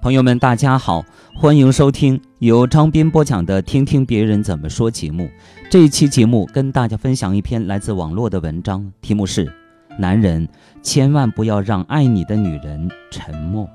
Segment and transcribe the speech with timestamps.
[0.00, 5.28] 朋友们，大家好，欢迎收听由张斌播讲的《听听别人怎么说》节目。
[5.68, 9.44] 这一期节目跟大家分享一篇来自网络的文章，题目是
[9.98, 10.48] 《男人
[10.82, 13.66] 千万不要让爱你的女人沉默》。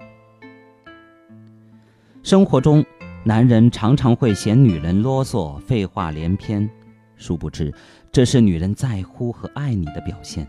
[2.24, 2.84] 生活中，
[3.24, 6.68] 男人常常会嫌女人啰嗦、废话连篇，
[7.16, 7.72] 殊不知
[8.12, 10.48] 这是女人在乎和爱你的表现。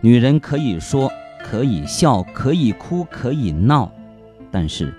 [0.00, 1.10] 女人可以说，
[1.42, 3.90] 可以笑，可以哭，可以闹。
[4.50, 4.94] 但是，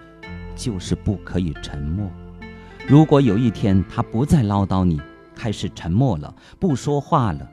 [0.55, 2.09] 就是不可以沉默。
[2.87, 4.99] 如果有一天她不再唠叨你，
[5.35, 7.47] 开始沉默了，不说话了，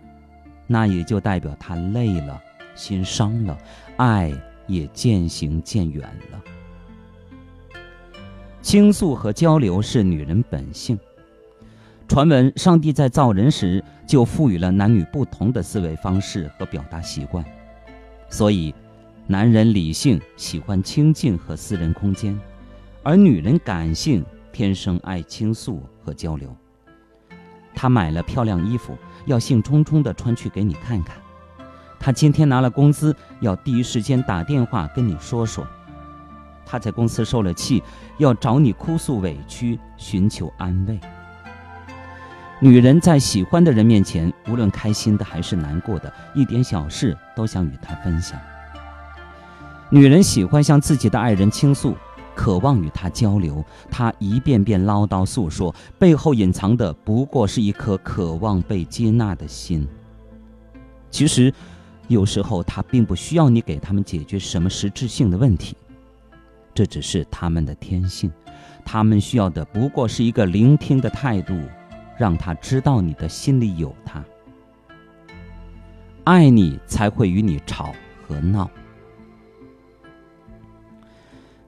[0.67, 2.41] 那也就代表他累了，
[2.75, 3.57] 心伤了，
[3.97, 4.33] 爱
[4.67, 6.03] 也渐行渐远
[6.33, 6.41] 了。
[8.63, 10.99] 倾诉和交流是女人本性。
[12.15, 17.45] 传闻上帝在造人时就赋予了男女不同的思维方式和表达习惯，
[18.29, 18.73] 所以。
[19.27, 22.39] 男人理性，喜欢清静和私人空间，
[23.03, 26.55] 而女人感性，天生爱倾诉和交流。
[27.75, 28.97] 他买了漂亮衣服，
[29.27, 31.17] 要兴冲冲地穿去给你看看；
[31.99, 35.65] 他今天拿了工资，要第一时间打电话跟你说说；
[36.65, 37.83] 他在公司受了气，
[38.19, 41.01] 要找你哭诉委屈，寻求安慰。
[42.65, 48.41] 女人在喜欢的人面前，无论开心的还是难过的，一点小事都想与他分享。
[49.91, 51.95] 女人喜欢向自己的爱人倾诉，
[52.35, 53.63] 渴望与他交流。
[53.91, 59.87] 她一遍遍唠叨诉说，背后隐藏的不过是一颗渴望被接纳的心。
[61.11, 61.53] 其实，
[62.09, 65.77] 有时候她并不需要你给他们解决什么实质性的问题，
[66.73, 68.33] 这只是他们的天性。
[68.87, 71.55] 他们需要的不过是一个聆听的态度，
[72.19, 74.25] 让他知道你的心里有他。
[76.25, 77.95] 爱你才会与你吵
[78.27, 78.71] 和闹。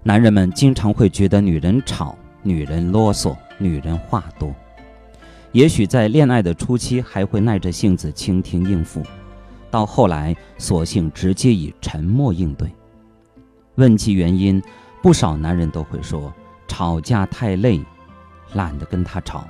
[0.03, 4.55] 男人们经常会觉得女人吵、女人啰嗦、女人话多，
[5.53, 9.03] 也许在恋爱的初期还会耐着性子倾听应付，
[9.71, 12.71] 到后来索性直接以沉默应对。
[13.75, 14.62] 问其原因，
[15.03, 16.33] 不少男人都会说：
[16.69, 17.85] 吵架太累，
[18.55, 19.47] 懒得跟他吵，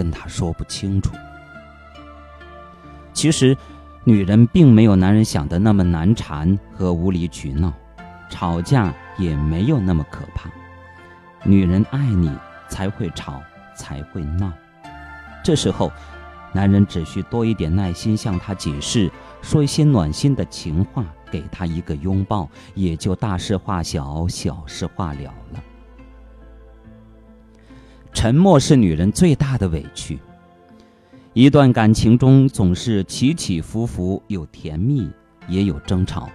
[0.00, 1.12] 跟他说不清楚。
[3.12, 3.54] 其实，
[4.02, 7.70] 女人并没有男人想的那么难缠和无理取闹。
[8.30, 10.48] 吵架也没有那么可怕，
[11.44, 12.32] 女人爱你
[12.70, 13.42] 才会吵，
[13.76, 14.50] 才会闹。
[15.44, 15.92] 这时候，
[16.54, 19.10] 男人只需多一点耐心，向她解释，
[19.42, 25.60] 说一些暖心的情话，给她一个拥抱，也就大事化小，小事化了了。
[28.20, 30.18] 沉默是女人最大的委屈。
[31.32, 35.08] 一段感情中总是起起伏伏，有甜蜜，
[35.48, 36.28] 也有争吵。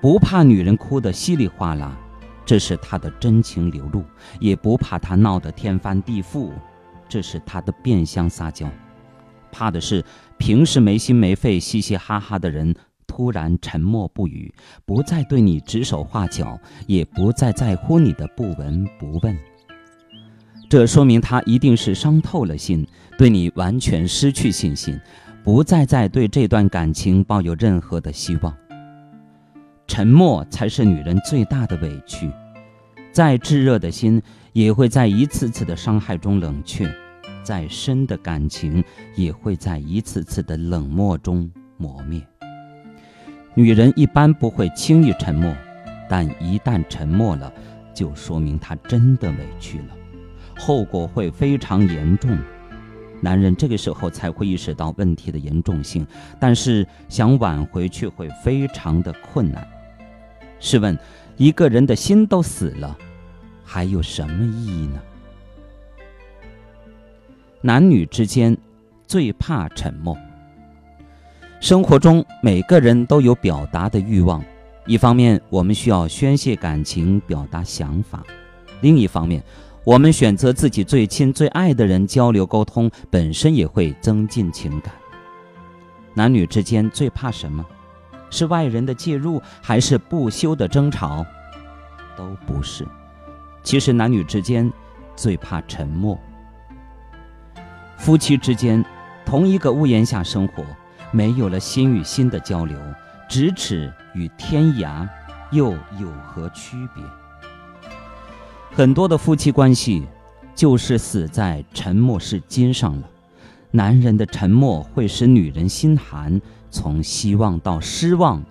[0.00, 1.96] 不怕女人哭得稀里哗啦，
[2.44, 4.02] 这是她的真情流露；
[4.40, 6.50] 也不怕她闹得天翻地覆，
[7.08, 8.68] 这是她的变相撒娇。
[9.52, 10.04] 怕的是
[10.36, 12.74] 平时没心没肺、嘻嘻哈哈的人
[13.06, 14.52] 突然沉默不语，
[14.84, 16.58] 不再对你指手画脚，
[16.88, 19.38] 也不再在乎你的不闻不问。
[20.74, 22.84] 这说明他一定是伤透了心，
[23.16, 25.00] 对你完全失去信心，
[25.44, 28.52] 不再再对这段感情抱有任何的希望。
[29.86, 32.28] 沉默才是女人最大的委屈，
[33.12, 34.20] 再炙热的心
[34.52, 36.92] 也会在一次次的伤害中冷却，
[37.44, 38.82] 再深的感情
[39.14, 42.20] 也会在一次次的冷漠中磨灭。
[43.54, 45.54] 女人一般不会轻易沉默，
[46.08, 47.52] 但一旦沉默了，
[47.94, 49.94] 就说明她真的委屈了，
[50.58, 52.38] 后果会非常严重。
[53.20, 56.06] 男人这个时候才会意识到问题的严重性，
[56.38, 59.66] 但是想挽回却会非常的困难。
[60.60, 60.98] 试问，
[61.36, 62.96] 一个人的心都死了，
[63.64, 65.00] 还有什么意义呢？
[67.62, 68.54] 男女之间
[69.06, 70.16] 最怕沉默。
[71.60, 74.44] 生活中每个人都有表达的欲望，
[74.84, 78.18] 一方面我们需要宣泄感情、表达想法；
[78.82, 79.42] 另一方面，
[79.84, 84.90] 我们选择自己最亲最爱的人交流沟通，本身也会增进情感。
[86.14, 87.62] 男女之间最怕什么？
[88.30, 91.22] 是外人的介入，还是不休的争吵？
[92.16, 92.86] 都不是。
[93.62, 94.72] 其实男女之间
[95.14, 96.18] 最怕沉默。
[97.98, 98.82] 夫妻之间
[99.26, 100.64] 同一个屋檐下生活，
[101.10, 102.78] 没有了心与心的交流，
[103.28, 105.06] 咫尺与天涯
[105.52, 107.04] 又有何区别？
[108.76, 110.02] 很多的夫妻关系
[110.52, 113.08] 就是死在沉默是金上了。
[113.70, 116.40] 男人的沉默会使女人心寒。
[116.72, 118.44] 从希望到失望，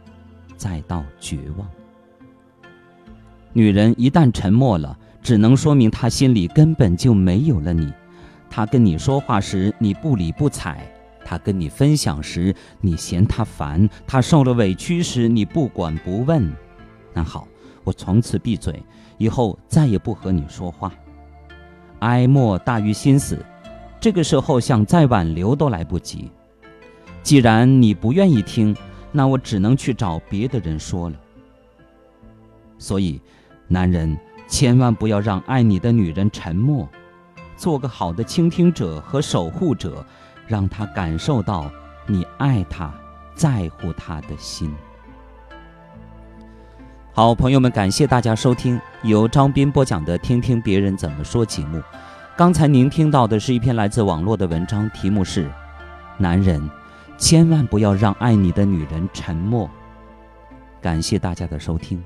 [0.56, 1.68] 再到绝望。
[3.52, 7.92] 女人一旦沉默了，只能说明她心里根本就没有了你。
[8.50, 10.78] 她跟你说话时，你不理不睬；
[11.26, 16.50] 她跟你分享时，你嫌她烦；她受了委屈时，你不管不问。
[17.14, 17.46] 那好，
[17.84, 18.82] 我从此闭嘴，
[19.18, 20.92] 以后再也不和你说话。
[22.00, 23.44] 哀莫大于心死，
[24.00, 26.32] 这个时候想再挽留都来不及。
[27.22, 28.76] 既然你不愿意听，
[29.12, 31.16] 那我只能去找别的人说了。
[32.78, 33.22] 所以，
[33.68, 36.88] 男人千万不要让爱你的女人沉默，
[37.56, 40.06] 做个好的倾听者和守护者，
[40.46, 41.72] 让她感受到
[42.06, 42.94] 你爱她、
[43.34, 44.70] 在乎她的心。
[47.16, 51.80] 好，朋友们，感谢大家收听由张斌播讲的《听听别人怎么说》节目。
[52.36, 55.46] 刚才您听到的是一篇来自网络的文章，题目是
[56.18, 56.68] 《男人
[57.16, 59.68] 千万不要让爱你的女人沉默》。
[60.82, 62.04] 感谢大家的收听。